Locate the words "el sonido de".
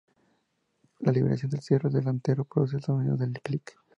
2.77-3.31